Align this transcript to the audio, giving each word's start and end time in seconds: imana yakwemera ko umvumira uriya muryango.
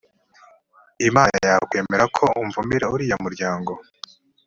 imana 1.07 1.37
yakwemera 1.49 2.05
ko 2.17 2.25
umvumira 2.41 2.85
uriya 2.93 3.17
muryango. 3.23 3.71